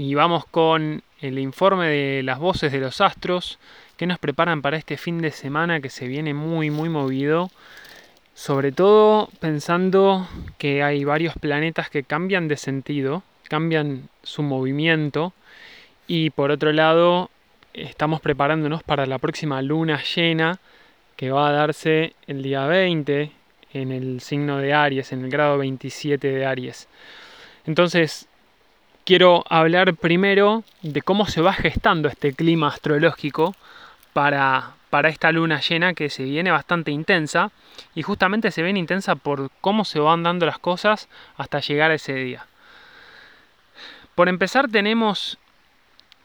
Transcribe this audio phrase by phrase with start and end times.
[0.00, 3.58] y vamos con el informe de las voces de los astros
[3.98, 7.50] que nos preparan para este fin de semana que se viene muy muy movido.
[8.32, 10.26] Sobre todo pensando
[10.56, 15.34] que hay varios planetas que cambian de sentido, cambian su movimiento
[16.06, 17.28] y por otro lado
[17.74, 20.60] estamos preparándonos para la próxima luna llena
[21.16, 23.32] que va a darse el día 20
[23.74, 26.88] en el signo de Aries, en el grado 27 de Aries.
[27.66, 28.29] Entonces,
[29.04, 33.54] quiero hablar primero de cómo se va gestando este clima astrológico
[34.12, 37.50] para, para esta luna llena que se viene bastante intensa
[37.94, 41.94] y justamente se viene intensa por cómo se van dando las cosas hasta llegar a
[41.94, 42.46] ese día.
[44.14, 45.38] Por empezar tenemos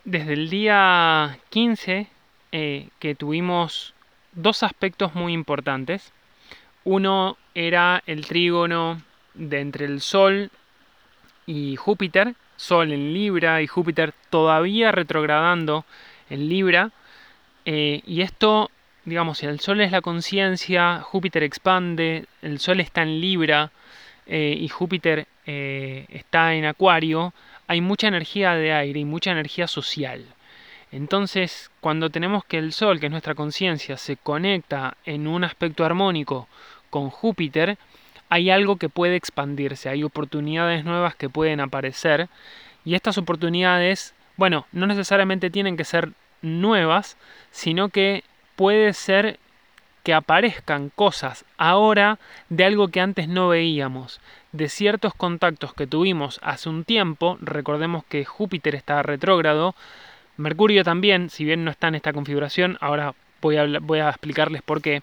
[0.04, 2.08] desde el día 15
[2.52, 3.94] eh, que tuvimos
[4.34, 6.12] dos aspectos muy importantes.
[6.84, 9.02] Uno era el trígono
[9.34, 10.52] de entre el Sol
[11.46, 15.86] y Júpiter, Sol en Libra y Júpiter todavía retrogradando
[16.30, 16.92] en Libra.
[17.66, 18.70] Eh, y esto,
[19.06, 23.72] digamos, el Sol es la conciencia, Júpiter expande, el Sol está en Libra
[24.28, 27.34] eh, y Júpiter eh, está en Acuario,
[27.68, 30.26] hay mucha energía de aire y mucha energía social.
[30.92, 35.84] Entonces, cuando tenemos que el Sol, que es nuestra conciencia, se conecta en un aspecto
[35.84, 36.48] armónico
[36.90, 37.78] con Júpiter,
[38.30, 42.28] hay algo que puede expandirse, hay oportunidades nuevas que pueden aparecer
[42.84, 47.18] y estas oportunidades, bueno, no necesariamente tienen que ser nuevas,
[47.52, 48.24] sino que
[48.56, 49.40] puede ser
[50.04, 56.40] que aparezcan cosas ahora de algo que antes no veíamos, de ciertos contactos que tuvimos
[56.44, 59.76] hace un tiempo, recordemos que Júpiter está retrógrado,
[60.38, 64.62] Mercurio también, si bien no está en esta configuración, ahora voy a, voy a explicarles
[64.62, 65.02] por qué,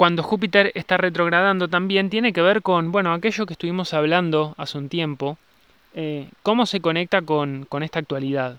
[0.00, 4.78] cuando Júpiter está retrogradando también tiene que ver con, bueno, aquello que estuvimos hablando hace
[4.78, 5.36] un tiempo,
[5.92, 8.56] eh, cómo se conecta con, con esta actualidad.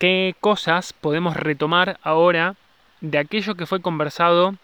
[0.00, 2.56] ¿Qué cosas podemos retomar ahora
[3.00, 4.56] de aquello que fue conversado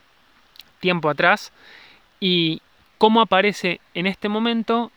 [0.80, 1.52] tiempo atrás
[2.18, 2.60] y
[2.98, 4.90] cómo aparece en este momento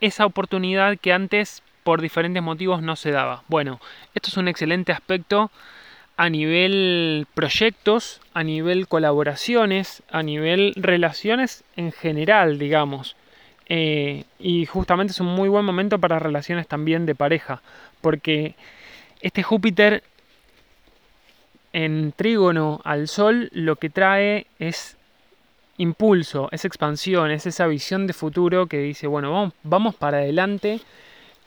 [0.00, 3.42] esa oportunidad que antes por diferentes motivos no se daba.
[3.48, 3.80] Bueno,
[4.14, 5.50] esto es un excelente aspecto
[6.16, 13.16] a nivel proyectos, a nivel colaboraciones, a nivel relaciones en general, digamos.
[13.66, 17.62] Eh, y justamente es un muy buen momento para relaciones también de pareja,
[18.00, 18.54] porque
[19.20, 20.02] este Júpiter
[21.72, 24.96] en trígono al Sol lo que trae es
[25.76, 30.80] impulso, es expansión, es esa visión de futuro que dice, bueno, vamos, vamos para adelante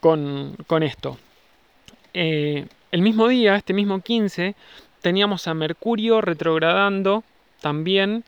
[0.01, 1.17] con, esto.
[2.13, 2.65] Eh,
[2.97, 4.55] el mismo día, este mismo 15,
[5.03, 7.23] teníamos a Mercurio retrogradando
[7.61, 8.23] también,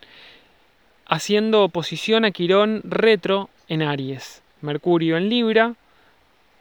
[1.07, 4.43] haciendo oposición a Quirón retro en Aries.
[4.61, 5.73] Mercurio en Libra,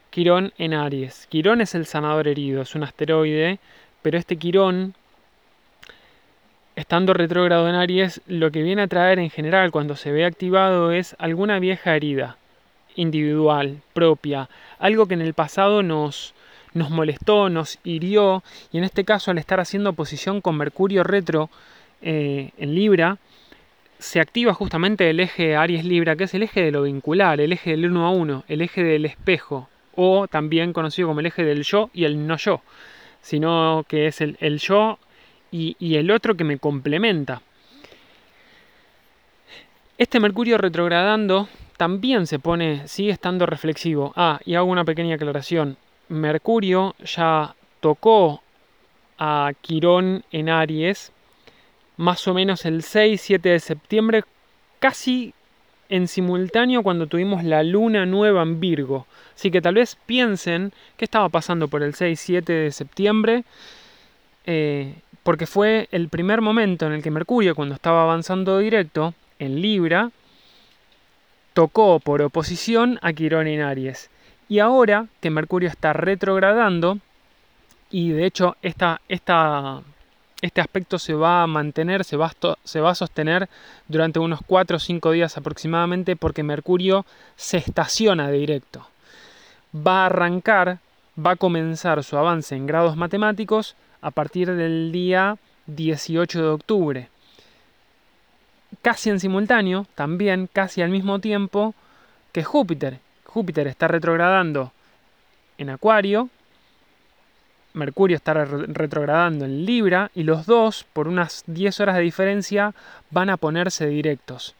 [0.08, 1.26] Quirón en Aries.
[1.26, 3.58] Quirón es el sanador herido, es un asteroide,
[4.00, 4.94] pero este Quirón,
[6.76, 10.92] estando retrógrado en Aries, lo que viene a traer en general cuando se ve activado
[10.92, 12.38] es alguna vieja herida
[12.96, 14.48] individual, propia,
[14.78, 16.34] algo que en el pasado nos,
[16.78, 21.50] nos molestó, nos hirió, y en este caso al estar haciendo oposición con Mercurio retro
[22.00, 23.18] eh, en Libra,
[23.98, 27.70] se activa justamente el eje Aries-Libra, que es el eje de lo vincular, el eje
[27.70, 31.64] del uno a uno, el eje del espejo, o también conocido como el eje del
[31.64, 32.62] yo y el no yo,
[33.20, 34.98] sino que es el, yo
[35.50, 37.42] y, y el otro que me complementa.
[39.98, 44.12] Este Mercurio retrogradando también se pone, sigue estando reflexivo.
[44.16, 45.76] Ah, y hago una pequeña aclaración.
[46.08, 48.42] Mercurio ya tocó
[49.18, 51.12] a Quirón en Aries
[51.98, 54.24] más o menos el 6-7 de septiembre,
[54.78, 55.34] casi
[55.88, 59.06] en simultáneo cuando tuvimos la luna nueva en Virgo.
[59.34, 63.44] Así que tal vez piensen qué estaba pasando por el 6-7 de septiembre,
[64.46, 69.60] eh, porque fue el primer momento en el que Mercurio, cuando estaba avanzando directo en
[69.60, 70.10] Libra,
[71.52, 74.08] tocó por oposición a Quirón en Aries.
[74.48, 76.98] Y ahora que Mercurio está retrogradando,
[77.90, 79.82] y de hecho esta, esta,
[80.40, 83.48] este aspecto se va a mantener, se va a, sostener
[83.88, 87.04] durante unos 4 o 5 días aproximadamente porque Mercurio
[87.36, 88.86] se estaciona directo.
[89.74, 90.78] Va a arrancar,
[91.18, 95.36] va a comenzar su avance en grados matemáticos a partir del día
[95.66, 97.08] 18 de octubre.
[98.80, 101.74] Casi en simultáneo, también casi al mismo tiempo
[102.32, 104.72] que Júpiter, Júpiter está retrogradando
[105.58, 106.30] en Acuario,
[107.74, 112.74] Mercurio está retrogradando en Libra y los dos, por unas 10 horas de diferencia,
[113.10, 114.54] van a ponerse directos.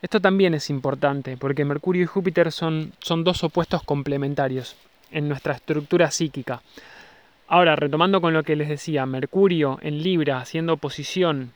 [0.00, 4.76] Esto también es importante porque Mercurio y Júpiter son, son dos opuestos complementarios.
[5.12, 6.62] en nuestra estructura psíquica.
[7.46, 11.52] Ahora, retomando con lo que les decía, Mercurio en Libra haciendo oposición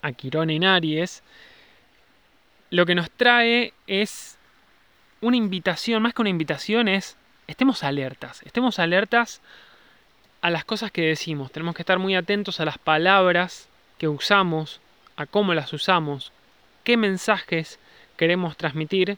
[0.00, 1.24] a Quirón en Aries,
[2.70, 4.38] lo que nos trae es
[5.22, 7.16] una invitación, más que una invitación es,
[7.46, 9.40] estemos alertas, estemos alertas
[10.42, 14.80] a las cosas que decimos, tenemos que estar muy atentos a las palabras que usamos,
[15.16, 16.32] a cómo las usamos,
[16.82, 17.78] qué mensajes
[18.16, 19.16] queremos transmitir,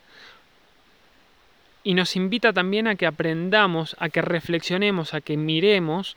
[1.83, 6.17] y nos invita también a que aprendamos, a que reflexionemos, a que miremos,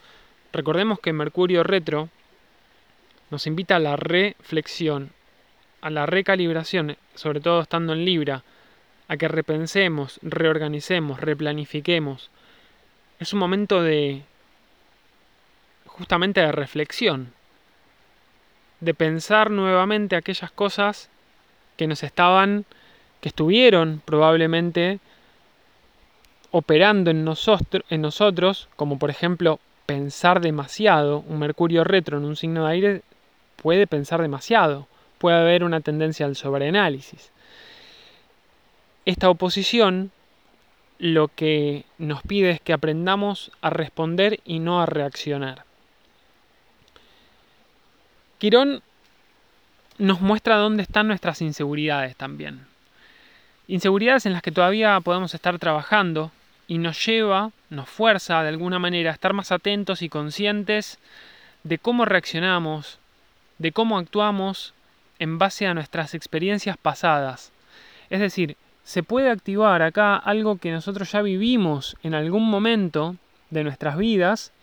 [0.51, 2.09] recordemos que Mercurio retro
[3.29, 5.11] nos invita a la reflexión,
[5.81, 8.43] a la recalibración, sobre todo estando en Libra,
[9.07, 12.29] a que repensemos, reorganicemos, replanifiquemos.
[13.19, 14.23] Es un momento de
[15.85, 17.33] justamente de reflexión,
[18.79, 21.09] de pensar nuevamente aquellas cosas
[21.75, 22.65] que nos estaban,
[23.21, 24.99] que estuvieron probablemente
[26.51, 32.35] operando en, nosotros, en nosotros, como por ejemplo pensar demasiado, un Mercurio retro en un
[32.35, 33.01] signo de aire
[33.55, 34.87] puede pensar demasiado,
[35.17, 37.31] puede haber una tendencia al sobreanálisis.
[39.07, 40.11] Esta oposición
[40.99, 45.63] lo que nos pide es que aprendamos a responder y no a reaccionar.
[48.37, 48.81] Quirón
[49.97, 52.67] nos muestra dónde están nuestras inseguridades también.
[53.69, 56.33] Inseguridades en las que todavía podemos estar trabajando
[56.67, 60.99] y nos lleva, nos fuerza de alguna manera a estar más atentos y conscientes
[61.63, 62.99] de cómo reaccionamos,
[63.57, 64.73] de cómo actuamos
[65.17, 67.53] en base a nuestras experiencias pasadas.
[68.09, 73.17] Es decir, se puede activar acá algo que nosotros ya vivimos en algún momento
[73.49, 74.53] de nuestras vidas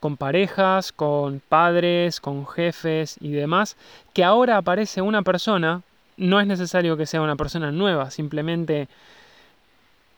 [0.00, 3.78] con parejas, con padres, con jefes y demás,
[4.12, 5.80] que ahora aparece una persona,
[6.18, 8.86] no es necesario que sea una persona nueva, simplemente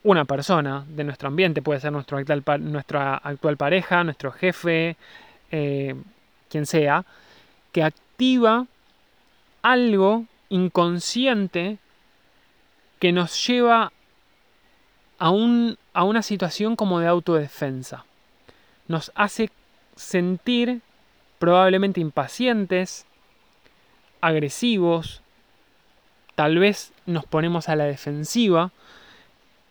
[0.02, 4.96] una persona de nuestro ambiente, puede ser nuestro actual, nuestra actual pareja, nuestro jefe,
[5.52, 5.94] eh,
[6.48, 7.04] quien sea,
[7.70, 8.66] que activa
[9.62, 11.78] algo inconsciente
[13.02, 13.92] que nos lleva
[15.18, 18.04] a, un, a una situación como de autodefensa.
[18.86, 19.50] Nos hace
[19.96, 20.82] sentir
[21.40, 23.04] probablemente impacientes,
[24.20, 25.20] agresivos,
[26.36, 28.70] tal vez nos ponemos a la defensiva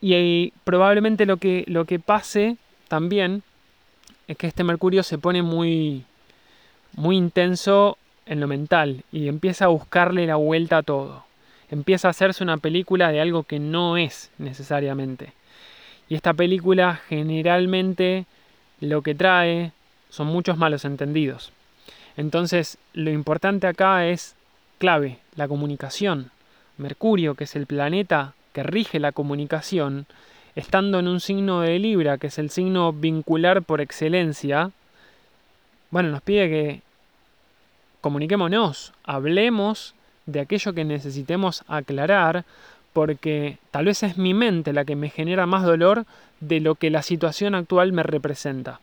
[0.01, 2.57] y probablemente lo que, lo que pase
[2.89, 3.43] también
[4.27, 6.03] es que este Mercurio se pone muy,
[6.97, 11.30] muy intenso en lo mental y empieza a buscarle la vuelta a todo.
[11.71, 15.33] Empieza a hacerse una película de algo que no es necesariamente.
[16.09, 18.25] Y esta película generalmente
[18.81, 19.71] lo que trae
[20.09, 21.53] son muchos malos entendidos.
[22.17, 24.35] Entonces, lo importante acá es
[24.77, 26.31] clave, la comunicación.
[26.77, 30.05] Mercurio, que es el planeta que rige la comunicación,
[30.55, 34.71] estando en un signo de Libra, que es el signo vincular por excelencia,
[35.91, 36.81] bueno, nos pide que
[38.01, 39.93] comuniquémonos, hablemos
[40.25, 42.45] de aquello que necesitemos aclarar,
[42.93, 46.05] porque tal vez es mi mente la que me genera más dolor
[46.39, 48.79] de lo que la situación actual me representa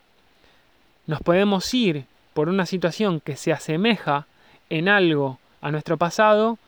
[1.08, 2.04] nos podemos ir
[2.34, 4.26] por una situación que se asemeja
[4.68, 6.58] en algo a nuestro pasado,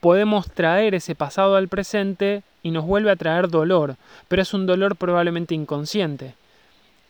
[0.00, 3.96] podemos traer ese pasado al presente y nos vuelve a traer dolor,
[4.28, 6.34] pero es un dolor probablemente inconsciente.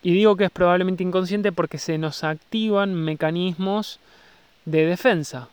[0.01, 3.99] Y digo que es probablemente inconsciente porque se nos activan mecanismos
[4.65, 5.49] de defensa.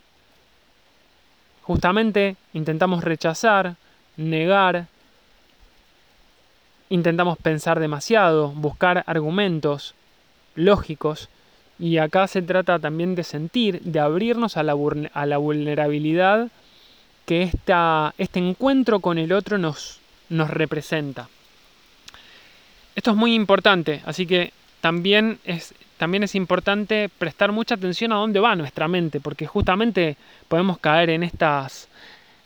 [1.72, 3.76] Justamente intentamos rechazar,
[4.18, 4.88] negar,
[6.90, 9.94] intentamos pensar demasiado, buscar argumentos,
[10.54, 11.30] lógicos.
[11.78, 16.50] Y acá se trata también de sentir, de abrirnos a la, vulnerabilidad
[17.24, 19.98] que esta, este encuentro con el otro nos,
[20.28, 21.30] nos representa.
[22.94, 24.52] Esto es muy importante, así que
[24.82, 30.16] también es, también es importante prestar mucha atención a dónde va nuestra mente, porque justamente
[30.48, 31.86] podemos caer en, estas,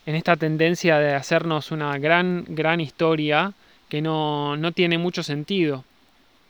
[0.04, 3.54] en esta tendencia de hacernos una gran, gran historia
[3.88, 5.84] que no, no tiene mucho sentido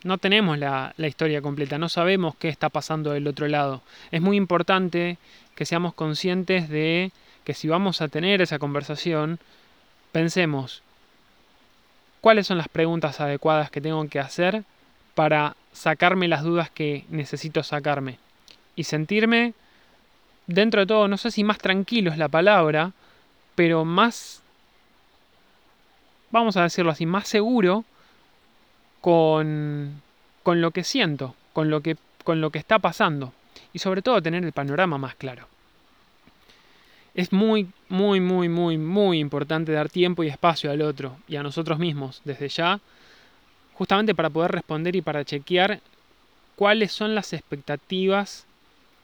[0.03, 3.83] no tenemos la, historia completa, no sabemos qué está pasando del otro lado.
[4.11, 5.17] Es muy importante
[5.55, 7.13] que seamos conscientes de
[7.45, 9.39] que si vamos a tener esa conversación,
[10.11, 10.83] pensemos
[12.21, 14.65] cuáles son las preguntas adecuadas que tengo que hacer
[15.15, 18.19] para sacarme las dudas que necesito sacarme
[18.75, 19.53] y sentirme
[20.47, 22.93] dentro de todo, no sé si más tranquilo es la palabra,
[23.55, 24.43] pero más,
[26.31, 27.85] vamos a decirlo así, más seguro
[29.03, 30.01] con,
[30.43, 33.33] con lo que siento, con lo que, con lo que está pasando
[33.73, 35.47] y sobre todo tener el panorama más claro.
[37.15, 41.43] Es muy, muy, muy, muy, muy importante dar tiempo y espacio al otro y a
[41.43, 42.81] nosotros mismos desde ya,
[43.77, 45.81] justamente para poder responder y para chequear
[46.57, 48.47] cuáles son las expectativas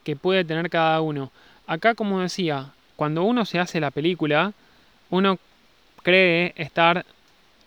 [0.05, 1.31] que puede tener cada uno.
[1.67, 4.53] Acá, como decía, cuando uno se hace la película,
[5.11, 5.39] uno
[6.03, 7.05] cree estar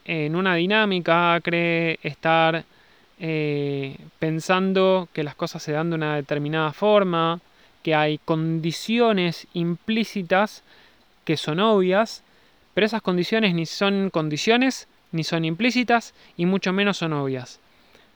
[0.05, 2.65] en una dinámica, cree estar
[3.19, 7.39] eh, pensando que las cosas se dan de una determinada forma,
[7.83, 10.63] que hay condiciones implícitas
[11.23, 12.23] que son obvias,
[12.73, 17.59] pero esas condiciones ni son condiciones, ni son implícitas, y mucho menos son obvias.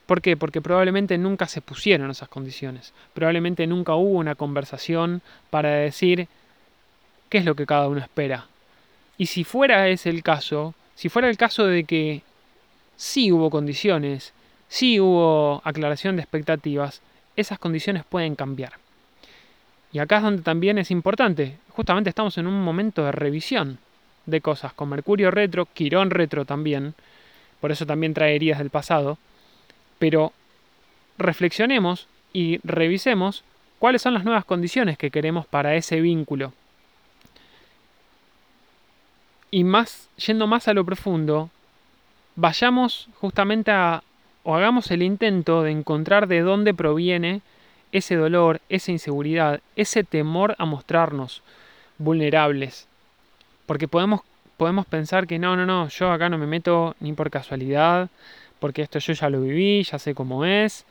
[0.05, 0.35] ¿Por qué?
[0.35, 2.93] Porque probablemente nunca se pusieron esas condiciones.
[3.13, 6.27] Probablemente nunca hubo una conversación para decir
[7.29, 8.47] qué es lo que cada uno espera.
[9.17, 12.23] Y si fuera ese el caso, si fuera el caso de que
[12.97, 14.33] sí hubo condiciones,
[14.67, 17.01] sí hubo aclaración de expectativas,
[17.35, 18.73] esas condiciones pueden cambiar.
[19.91, 23.79] Y acá es donde también es importante, justamente estamos en un momento de revisión
[24.29, 26.93] de cosas, con Mercurio retro, Quirón retro también,
[27.61, 29.17] por eso también traerías del pasado,
[29.97, 30.33] pero
[31.17, 33.43] reflexionemos y revisemos
[33.79, 36.53] cuáles son las nuevas condiciones que queremos para ese vínculo.
[39.51, 41.49] Y más, yendo más a lo profundo,
[42.35, 44.03] vayamos justamente a,
[44.43, 47.41] o hagamos el intento de encontrar de dónde proviene
[47.91, 51.41] ese dolor, esa inseguridad, ese temor a mostrarnos
[51.97, 52.88] vulnerables.
[53.69, 54.21] Porque podemos,
[54.57, 58.09] podemos pensar que no, no, no, yo acá no me meto ni por casualidad,
[58.59, 60.87] porque esto yo ya lo viví, ya sé cómo es.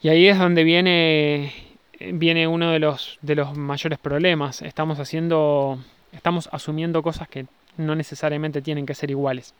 [0.00, 1.52] Y ahí es donde viene,
[1.98, 4.62] viene uno de los, de los mayores problemas.
[4.62, 5.80] Estamos haciendo,
[6.12, 7.46] estamos asumiendo cosas que
[7.76, 9.54] no necesariamente tienen que ser iguales.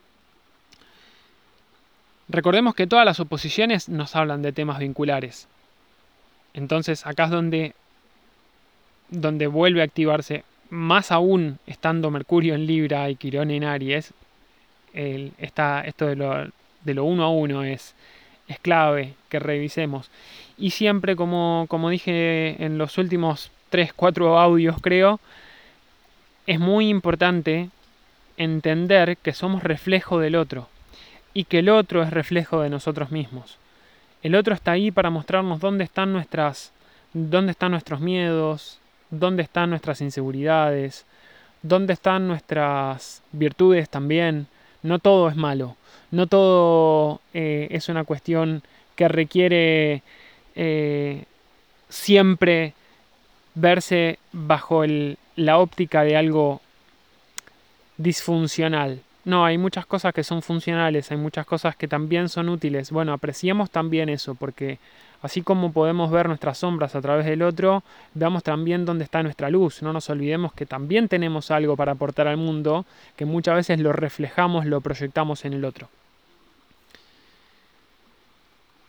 [2.28, 5.48] Recordemos que todas las oposiciones nos hablan de temas vinculares.
[6.54, 7.74] Entonces acá es donde,
[9.10, 14.12] donde vuelve a activarse, más aún estando Mercurio en Libra y Quirón en Aries,
[14.94, 17.94] el, esto de lo, uno a uno es,
[18.48, 20.10] es clave que revisemos.
[20.56, 25.20] Y siempre, como, como dije en los últimos 3, 4 audios creo,
[26.46, 27.70] es muy importante
[28.37, 30.68] entender que somos reflejo del otro
[31.34, 33.58] y que el otro es reflejo de nosotros mismos.
[34.22, 36.72] El otro está ahí para mostrarnos dónde están nuestras
[37.12, 38.78] dónde están nuestros miedos,
[39.10, 41.04] dónde están nuestras inseguridades,
[41.62, 44.46] dónde están nuestras virtudes también.
[44.82, 45.76] No todo es malo,
[46.10, 48.62] no todo eh, es una cuestión
[48.94, 50.02] que requiere
[50.54, 51.24] eh,
[51.88, 52.74] siempre
[53.54, 54.84] verse bajo
[55.36, 56.60] la óptica de algo
[57.96, 59.00] disfuncional.
[59.25, 62.90] No, hay muchas cosas que son funcionales, hay muchas cosas que también son útiles.
[62.90, 64.78] Bueno, apreciemos también eso, porque
[65.22, 67.82] así como podemos ver nuestras sombras a través del otro,
[68.14, 69.82] veamos también dónde está nuestra luz.
[69.82, 73.92] No nos olvidemos que también tenemos algo para aportar al mundo, que muchas veces lo
[73.92, 75.88] reflejamos, lo proyectamos en el otro.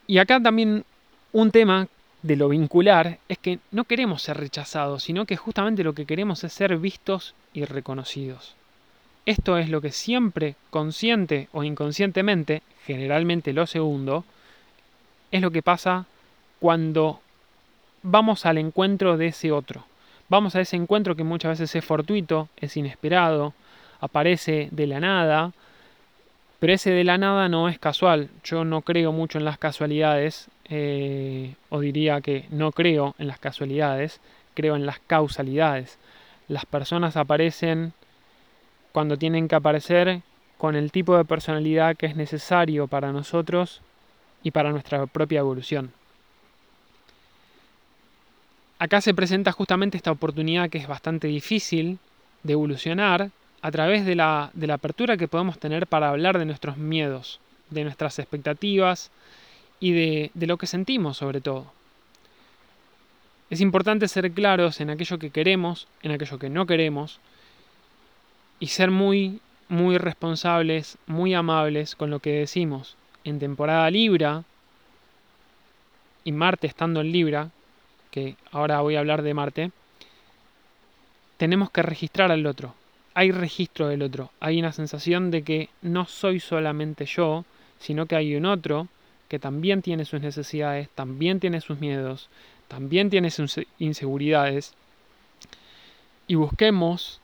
[0.06, 0.84] Y acá también
[1.32, 1.86] un tema
[2.22, 6.44] de lo vincular es que no queremos ser rechazados, sino que justamente lo que queremos
[6.44, 8.56] es ser vistos y reconocidos.
[9.26, 14.24] Esto es lo que siempre, consciente o inconscientemente, generalmente lo segundo,
[15.30, 16.06] es lo que pasa
[16.58, 17.20] cuando
[18.02, 19.84] vamos al encuentro de ese otro.
[20.28, 23.52] Vamos a ese encuentro que muchas veces es fortuito, es inesperado,
[24.00, 25.52] aparece de la nada,
[26.58, 28.30] pero ese de la nada no es casual.
[28.44, 33.38] Yo no creo mucho en las casualidades, eh, o diría que no creo en las
[33.38, 34.20] casualidades,
[34.54, 35.98] creo en las causalidades.
[36.48, 37.92] Las personas aparecen
[38.92, 40.22] cuando tienen que aparecer
[40.58, 43.80] con el tipo de personalidad que es necesario para nosotros
[44.42, 45.92] y para nuestra propia evolución.
[48.78, 51.98] Acá se presenta justamente esta oportunidad que es bastante difícil
[52.42, 53.30] de evolucionar
[53.62, 57.40] a través de la, de la apertura que podemos tener para hablar de nuestros miedos,
[57.68, 59.10] de nuestras expectativas
[59.80, 61.66] y de, de lo que sentimos sobre todo.
[63.50, 67.18] Es importante ser claros en aquello que queremos, en aquello que no queremos,
[68.60, 72.96] y ser muy, muy responsables, muy amables con lo que decimos.
[73.24, 74.44] En temporada Libra,
[76.22, 77.50] y Marte estando en Libra,
[78.10, 79.70] que ahora voy a hablar de Marte,
[81.38, 82.74] tenemos que registrar al otro.
[83.14, 84.30] Hay registro del otro.
[84.40, 87.44] Hay una sensación de que no soy solamente yo,
[87.78, 88.88] sino que hay un otro
[89.28, 92.28] que también tiene sus necesidades, también tiene sus miedos,
[92.68, 94.74] también tiene sus inseguridades.
[96.26, 97.20] Y busquemos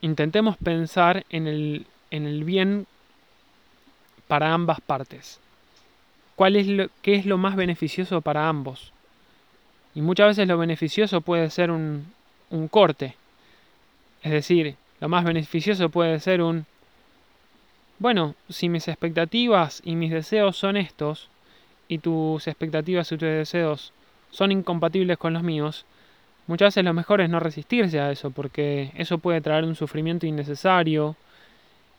[0.00, 2.86] intentemos pensar en el, en el bien
[4.28, 5.40] para ambas partes.
[6.36, 8.92] ¿Cuál es lo, ¿Qué es lo más beneficioso para ambos?
[9.94, 12.12] Y muchas veces lo beneficioso puede ser un,
[12.50, 13.16] un corte.
[14.22, 16.66] Es decir, lo más beneficioso puede ser un
[18.00, 21.28] bueno, si mis expectativas y mis deseos son estos,
[21.86, 23.92] y tus expectativas y tus deseos
[24.30, 25.84] son incompatibles con los míos,
[26.46, 30.26] muchas veces lo mejor es no resistirse a eso, porque eso puede traer un sufrimiento
[30.26, 31.16] innecesario.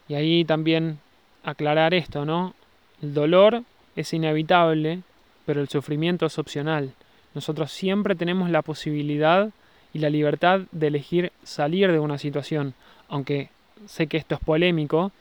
[0.07, 0.99] Y ahí también
[1.43, 2.53] aclarar esto, ¿no?
[3.01, 3.63] El dolor
[3.95, 5.01] es inevitable,
[5.45, 6.93] pero el sufrimiento es opcional.
[7.33, 9.49] Nosotros siempre tenemos la posibilidad
[9.93, 12.73] y la libertad de elegir salir de una situación,
[13.09, 13.49] aunque
[13.85, 15.11] sé que esto es polémico,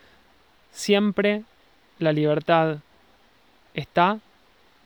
[0.70, 1.42] siempre
[1.98, 2.78] la libertad
[3.74, 4.18] está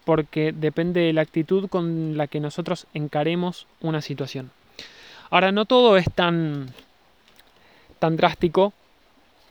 [0.04, 4.50] porque depende de la actitud con la que nosotros encaremos una situación.
[5.30, 6.72] Ahora, no todo es tan,
[7.98, 8.72] tan drástico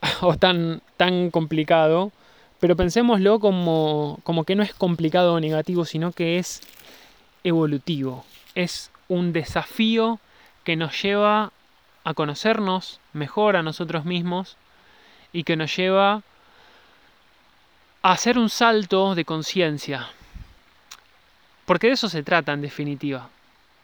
[0.20, 2.12] o tan, tan complicado,
[2.60, 6.62] pero pensémoslo como, como que no es complicado o negativo, sino que es
[7.42, 8.24] evolutivo.
[8.54, 10.20] Es un desafío
[10.64, 11.52] que nos lleva
[12.04, 14.56] a conocernos mejor a nosotros mismos
[15.32, 16.22] y que nos lleva
[18.02, 20.08] a hacer un salto de conciencia,
[21.66, 23.28] porque de eso se trata en definitiva.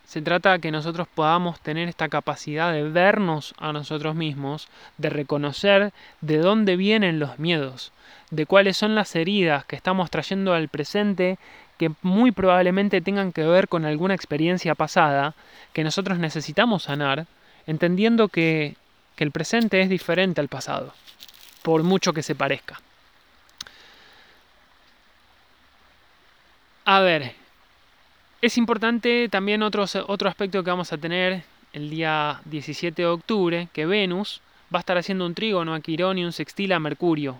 [0.05, 4.69] Se trata que nosotros podamos tener esta capacidad de vernos a nosotros mismos,
[4.99, 7.93] de reconocer de dónde vienen los miedos,
[8.31, 11.39] de cuáles son las heridas que estamos trayendo al presente
[11.79, 15.35] que muy probablemente tengan que ver con alguna experiencia pasada
[15.73, 17.27] que nosotros necesitamos sanar,
[17.67, 18.75] entendiendo que,
[19.17, 20.93] que el presente es diferente al pasado,
[21.63, 22.81] por mucho que se parezca.
[26.85, 27.40] A ver,
[28.43, 33.85] es importante también otro, aspecto que vamos a tener el día 17 de octubre, que
[33.85, 34.41] Venus
[34.75, 37.39] va a estar haciendo un trígono a Quirón y un sextil a Mercurio.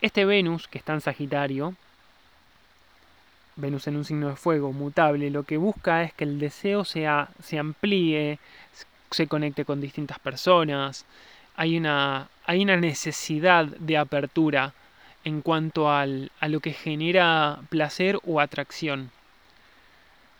[0.00, 1.74] Este Venus, que está en Sagitario,
[3.56, 7.30] Venus en un signo de fuego, mutable, lo que busca es que el deseo sea,
[7.42, 8.38] se amplíe,
[9.10, 11.04] se conecte con distintas personas.
[11.56, 14.74] Hay una, hay una necesidad de apertura
[15.24, 19.10] en cuanto al, a lo que genera placer o atracción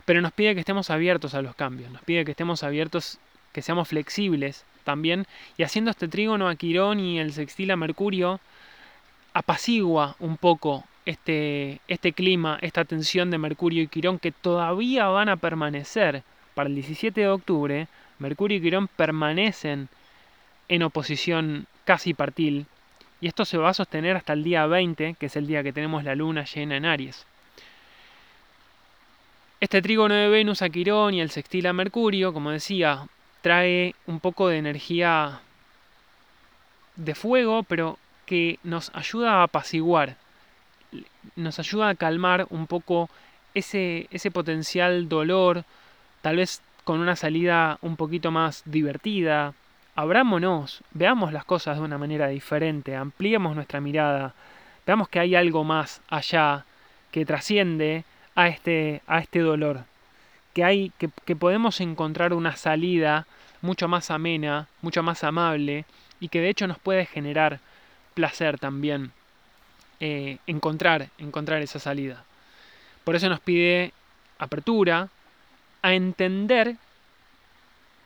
[0.07, 3.19] pero nos pide que estemos abiertos a los cambios, nos pide que estemos abiertos,
[3.52, 5.26] que seamos flexibles también,
[5.59, 8.41] y haciendo este trígono a Quirón y el sextil a Mercurio,
[9.35, 15.28] apacigua un poco este, este clima, esta tensión de Mercurio y Quirón que todavía van
[15.28, 16.23] a permanecer.
[16.54, 19.89] Para el 17 de octubre, Mercurio y Quirón permanecen
[20.69, 22.67] en oposición casi partil,
[23.21, 25.73] y esto se va a sostener hasta el día 20, que es el día que
[25.73, 27.26] tenemos la luna llena en Aries.
[29.58, 33.08] Este trígono de Venus a Quirón y el sextil a Mercurio, como decía,
[33.40, 35.40] trae un poco de energía
[36.97, 40.16] de fuego, pero que nos ayuda a apaciguar,
[41.36, 43.08] nos ayuda a calmar un poco
[43.54, 45.64] ese, ese potencial dolor,
[46.21, 49.54] tal vez con una salida un poquito más divertida.
[49.95, 54.34] Abrámonos, veamos las cosas de una manera diferente, ampliemos nuestra mirada,
[54.86, 56.66] veamos que hay algo más allá
[57.10, 58.04] que trasciende
[58.37, 59.85] a este, a este dolor.
[60.55, 63.27] Que, hay, que, podemos encontrar una salida
[63.61, 65.85] mucho más amena, mucho más amable
[66.21, 67.61] y que de hecho nos puede generar
[68.15, 69.13] placer también
[70.01, 72.25] eh, encontrar, encontrar esa salida.
[73.05, 73.93] Por eso nos pide
[74.39, 75.09] apertura
[75.83, 76.77] a entender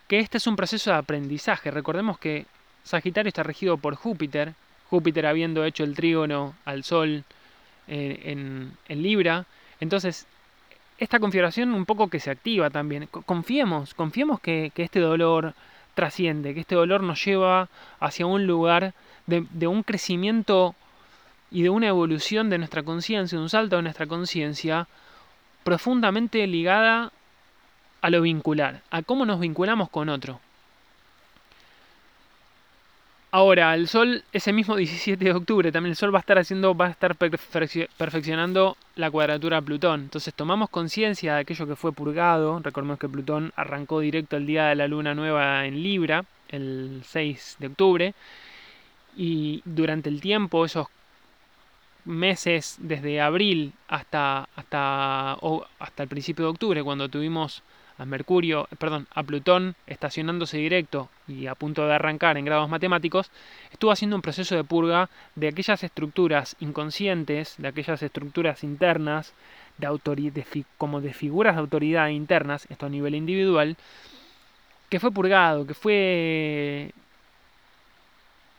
[0.09, 1.71] que este es un proceso de aprendizaje.
[1.71, 2.47] Recordemos que
[2.83, 4.55] Sagitario está regido por Júpiter,
[4.89, 7.25] Júpiter habiendo hecho el trígono al Sol
[7.87, 9.47] eh, en, en Libra,
[9.81, 10.27] entonces,
[11.01, 13.07] esta configuración un poco que se activa también.
[13.07, 15.55] Confiemos, confiemos que, este dolor
[15.95, 18.93] trasciende, que este dolor nos lleva hacia un lugar
[19.27, 20.75] de, un crecimiento
[21.51, 24.87] y de una evolución de nuestra conciencia, un salto de nuestra conciencia
[25.65, 27.13] profundamente ligada
[28.03, 30.41] a lo vincular, a cómo nos vinculamos con otro.
[33.33, 36.75] Ahora, el Sol, ese mismo 17 de octubre, también el Sol va a estar haciendo,
[36.75, 40.01] va a estar perfeccionando la cuadratura a Plutón.
[40.01, 42.59] Entonces tomamos conciencia de aquello que fue purgado.
[42.59, 47.57] Recordemos que Plutón arrancó directo el día de la luna nueva en Libra, el 6
[47.61, 48.15] de octubre.
[49.17, 50.89] Y durante el tiempo, esos
[52.05, 55.37] meses desde abril hasta, hasta,
[55.79, 57.63] hasta el principio de octubre, cuando tuvimos
[58.01, 63.31] a Mercurio, perdón, a Plutón estacionándose directo y a punto de arrancar en grados matemáticos,
[63.71, 69.35] estuvo haciendo un proceso de purga de aquellas estructuras inconscientes, de aquellas estructuras internas,
[69.77, 73.77] de, como de figuras de autoridad internas, esto a nivel individual,
[74.89, 76.93] que fue purgado, que fue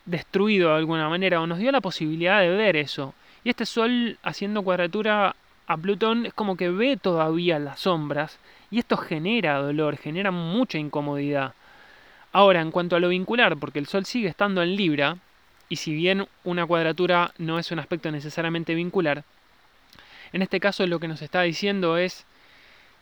[0.05, 3.15] destruido de alguna manera, o nos dio la posibilidad de ver eso.
[3.43, 8.37] Y este Sol haciendo cuadratura a Plutón es como que ve todavía las sombras
[8.71, 11.53] y esto genera dolor, genera mucha incomodidad.
[12.31, 15.17] Ahora, en cuanto a lo vincular, porque el Sol sigue estando en Libra,
[15.67, 19.23] y si bien una cuadratura no es un aspecto necesariamente vincular,
[20.33, 22.25] en este caso lo que nos está diciendo es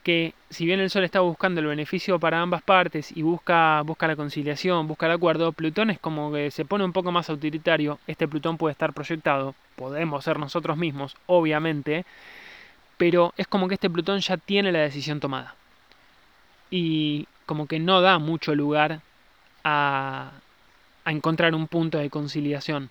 [0.04, 4.08] que si bien el Sol está buscando el beneficio para ambas partes y busca, busca
[4.08, 8.00] la conciliación, busca el acuerdo, Plutón es como que se pone un poco más autoritario.
[8.08, 12.06] Este Plutón puede estar proyectado, podemos ser nosotros mismos, obviamente,
[13.00, 15.56] pero es como que este Plutón ya tiene la decisión tomada.
[16.70, 19.00] Y como que no da mucho lugar
[19.64, 20.32] a,
[21.06, 22.90] a encontrar un punto de conciliación.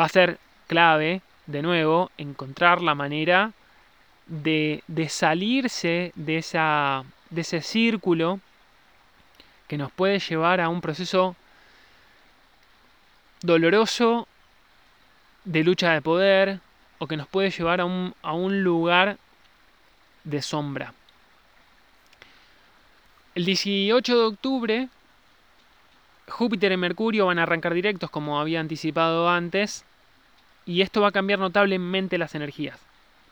[0.00, 3.52] Va a ser clave, de nuevo, encontrar la manera
[4.26, 8.38] de, salirse de, esa, de ese círculo
[9.66, 11.34] que nos puede llevar a un proceso
[13.42, 14.28] doloroso
[15.44, 16.60] de lucha de poder
[16.98, 19.18] o que nos puede llevar a un, a un lugar
[20.24, 20.94] de sombra.
[23.34, 24.88] El 18 de octubre,
[26.28, 29.84] Júpiter y Mercurio van a arrancar directos como había anticipado antes,
[30.66, 32.78] y esto va a cambiar notablemente las energías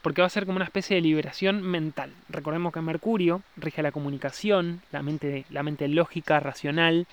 [0.03, 2.13] porque va a ser como una especie de liberación mental.
[2.29, 7.07] Recordemos que Mercurio rige la comunicación, la mente, la mente lógica, racional,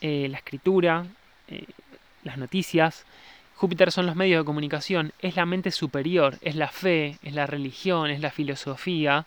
[0.00, 1.06] eh, la escritura,
[1.48, 1.66] eh,
[2.24, 3.06] las noticias.
[3.60, 7.46] Júpiter son los medios de comunicación, es la mente superior, es la fe, es la
[7.46, 9.26] religión, es la filosofía.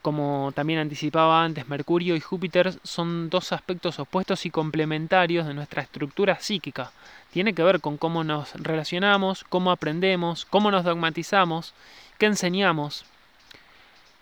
[0.00, 5.82] Como también anticipaba antes, Mercurio y Júpiter son dos aspectos opuestos y complementarios de nuestra
[5.82, 6.92] estructura psíquica
[7.32, 11.72] tiene que ver con cómo nos relacionamos, cómo aprendemos, cómo nos dogmatizamos,
[12.18, 13.06] qué enseñamos,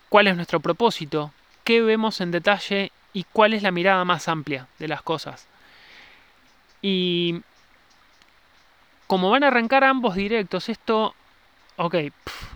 [0.09, 1.33] cuál es nuestro propósito,
[1.64, 5.47] qué vemos en detalle y cuál es la mirada más amplia de las cosas.
[6.83, 7.43] Y
[9.11, 11.16] como van a arrancar ambos directos, esto,
[11.75, 11.96] ok,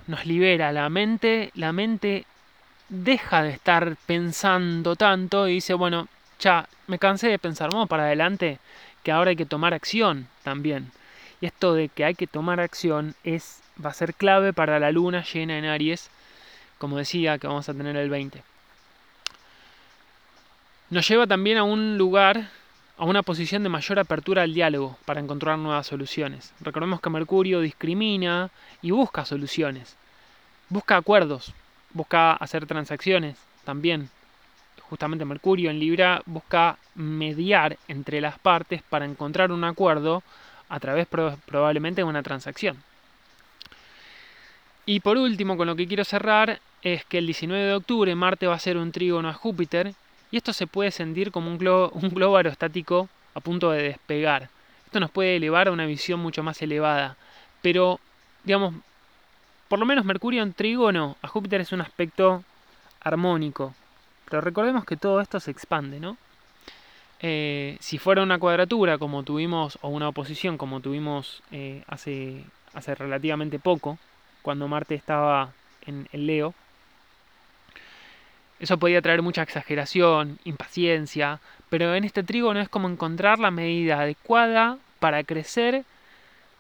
[0.07, 2.27] nos libera la mente, la mente
[2.89, 6.07] deja de estar pensando tanto y dice, bueno,
[6.39, 8.61] ya, me cansé de pensar, vamos para adelante,
[9.03, 10.93] que ahora hay que tomar acción también.
[11.41, 14.93] Y esto de que hay que tomar acción es, va a ser clave para la
[14.93, 16.09] luna llena en Aries,
[16.79, 18.45] como decía, que vamos a tener el 20.
[20.91, 22.49] Nos lleva también a un lugar,
[22.97, 26.53] a una posición de mayor apertura al diálogo para encontrar nuevas soluciones.
[26.61, 28.51] Recordemos que Mercurio discrimina
[28.83, 29.97] y busca soluciones,
[30.69, 31.53] busca acuerdos,
[31.93, 34.11] busca hacer transacciones también
[34.89, 40.23] justamente Mercurio en Libra busca mediar entre las partes para encontrar un acuerdo
[40.69, 42.83] a través probablemente de una transacción.
[44.87, 48.47] Y por último, con lo que quiero cerrar, es que el 19 de octubre Marte
[48.47, 49.95] va a hacer un trígono a Júpiter
[50.35, 54.49] y esto se puede sentir como un globo, un globo aerostático a punto de despegar.
[54.85, 57.17] Esto nos puede elevar a una visión mucho más elevada,
[57.63, 58.01] pero
[58.43, 58.75] digamos,
[59.69, 62.43] por lo menos Mercurio en trígono a Júpiter es un aspecto
[63.01, 63.77] armónico,
[64.29, 66.17] pero recordemos que todo esto se expande, ¿no?
[67.21, 72.97] Eh, si fuera una cuadratura como tuvimos, o una oposición como tuvimos eh, hace, hace
[72.97, 73.99] relativamente poco,
[74.43, 75.53] cuando Marte estaba
[75.87, 76.55] en el Leo,
[78.61, 81.41] eso podía traer mucha exageración, impaciencia,
[81.71, 85.85] pero en este trígono es como encontrar la medida adecuada para crecer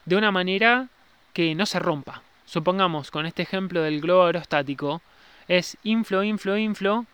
[0.04, 0.88] de una manera
[1.32, 2.22] que no se rompa.
[2.46, 5.00] Supongamos, con este ejemplo del globo aerostático,
[5.48, 7.06] es inflo, inflo, inflo,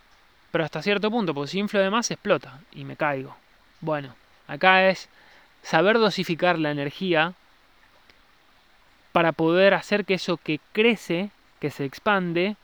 [0.50, 3.36] pero hasta cierto punto, porque si inflo de más explota y me caigo.
[3.80, 4.14] Bueno,
[4.48, 5.08] acá es
[5.62, 7.34] saber dosificar la energía
[9.12, 12.56] para poder hacer que eso que crece, que se expande,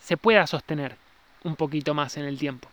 [0.00, 1.01] se pueda sostener
[1.44, 2.68] un poquito más en el tiempo.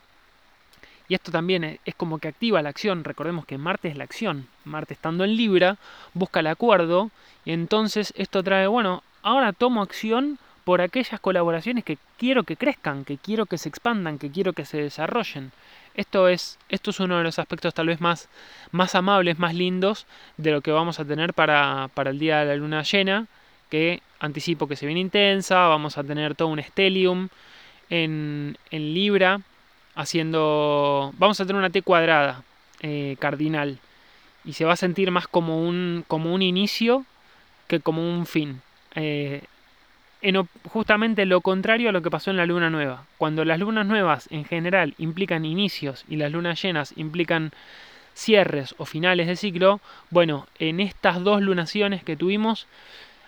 [1.10, 3.04] Y esto también es, como que activa la acción.
[3.04, 4.48] Recordemos que Marte es la acción.
[4.64, 5.78] Marte estando en Libra
[6.14, 7.10] busca el acuerdo
[7.46, 13.06] y entonces esto trae, bueno, ahora tomo acción por aquellas colaboraciones que quiero que crezcan,
[13.06, 15.52] que quiero que se expandan, que quiero que se desarrollen.
[15.96, 18.30] Esto es, esto es uno de los aspectos tal vez más,
[18.72, 20.06] más amables, más lindos
[20.38, 23.26] de lo que vamos a tener para, para el día de la luna llena,
[23.72, 27.30] que anticipo que se viene intensa, vamos a tener todo un stellium
[27.90, 29.42] en, Libra,
[29.96, 32.44] haciendo, vamos a tener una T cuadrada
[32.82, 33.80] eh, cardinal,
[34.46, 37.06] y se va a sentir más como un, como un inicio
[37.68, 38.62] que como un fin.
[38.96, 39.44] Eh,
[40.22, 43.06] en justamente lo contrario a lo que pasó en la luna nueva.
[43.18, 47.52] Cuando las lunas nuevas en general implican inicios y las lunas llenas implican
[48.14, 52.68] cierres o finales de ciclo, bueno, en estas dos lunaciones que tuvimos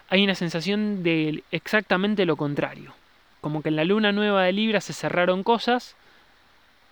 [0.10, 2.94] hay una sensación de exactamente lo contrario.
[3.42, 5.96] Como que en la luna nueva de Libra se cerraron cosas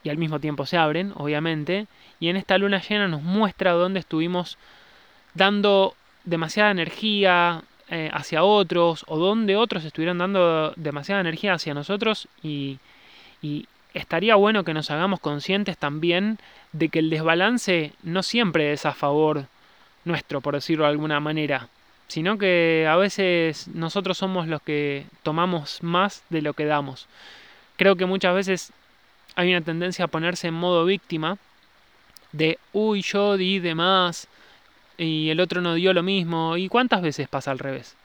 [0.03, 1.87] y al mismo tiempo se abren, obviamente,
[2.19, 4.57] y en esta luna llena nos muestra dónde estuvimos
[5.33, 12.27] dando demasiada energía, eh, hacia otros o donde otros estuvieran dando demasiada energía hacia nosotros
[12.43, 12.77] y,
[13.41, 16.37] y estaría bueno que nos hagamos conscientes también
[16.71, 19.45] de que el desbalance no siempre es a favor
[20.05, 21.67] nuestro, por decirlo de alguna manera,
[22.09, 27.07] sino que a veces nosotros somos los que tomamos más de lo que damos.
[27.77, 28.73] Creo que muchas veces
[29.35, 31.37] hay una tendencia a ponerse en modo víctima
[32.31, 34.27] de, uy, yo di de más
[34.97, 36.57] y el otro no dio lo mismo.
[36.57, 37.95] ¿Y cuántas veces pasa al revés?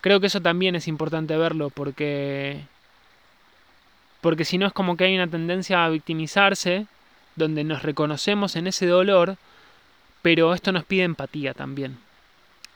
[0.00, 2.62] Creo que eso también es importante verlo porque
[4.22, 6.86] porque si no es como que hay una tendencia a victimizarse
[7.36, 9.36] donde nos reconocemos en ese dolor,
[10.22, 11.98] pero esto nos pide empatía también.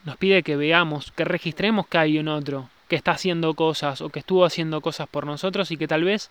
[0.04, 4.10] Nos pide que veamos, que registremos que hay un otro que está haciendo cosas o
[4.10, 6.30] que estuvo haciendo cosas por nosotros y que tal vez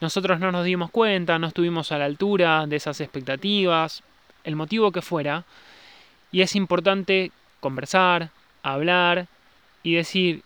[0.00, 4.02] nosotros no nos dimos cuenta, no estuvimos a la altura de esas expectativas,
[4.44, 5.44] el motivo que fuera.
[6.30, 8.30] Y es importante conversar,
[8.62, 9.26] hablar
[9.82, 10.42] y decir,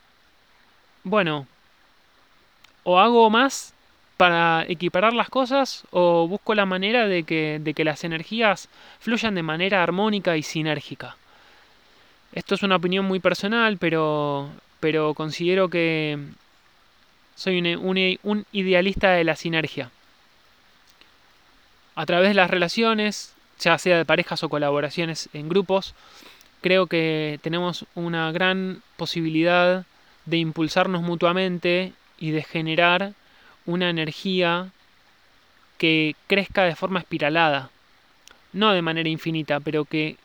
[1.03, 1.49] bueno,
[2.85, 3.75] o hago más
[4.17, 8.69] para equiparar las cosas o busco la manera de que, de que las energías
[9.01, 11.17] fluyan de manera armónica y sinérgica.
[12.33, 16.19] Esto es una opinión muy personal, pero, pero considero que
[17.35, 19.91] soy un, un idealista de la sinergia.
[21.97, 25.95] A través de las relaciones, ya sea de parejas o colaboraciones en grupos,
[26.61, 29.85] creo que tenemos una gran posibilidad
[30.27, 33.13] de impulsarnos mutuamente y de generar
[33.67, 34.71] una energía
[35.79, 37.71] que crezca de forma espiralada,
[38.53, 40.17] no de manera infinita, pero que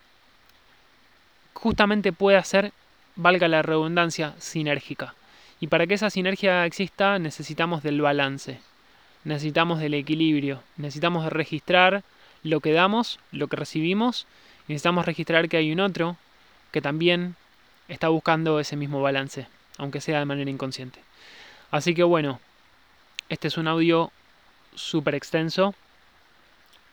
[1.65, 2.73] justamente pueda ser,
[3.15, 5.15] valga la redundancia, sinérgica.
[5.59, 8.59] Y para que esa sinergia exista necesitamos del balance,
[9.23, 12.03] necesitamos del equilibrio, necesitamos registrar
[12.43, 14.27] lo que damos, lo que recibimos,
[14.67, 16.17] y necesitamos registrar que hay un otro
[16.71, 17.35] que también
[17.87, 19.47] está buscando ese mismo balance,
[19.79, 20.99] aunque sea de manera inconsciente.
[21.71, 22.39] Así que bueno,
[23.27, 24.11] este es un audio
[24.75, 25.73] súper extenso.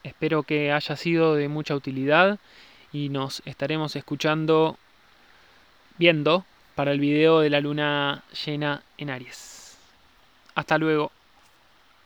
[0.02, 2.38] Espero que haya sido de mucha utilidad
[2.92, 4.76] y nos estaremos escuchando,
[5.98, 9.76] viendo para el video de la luna llena en Aries.
[10.54, 11.10] Hasta luego.